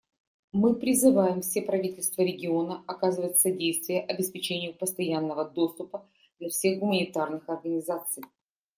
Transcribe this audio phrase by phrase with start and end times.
[0.51, 8.23] Мы призывам все правительства региона оказывать содействие обеспечению постоянного доступа для всех гуманитарных организаций.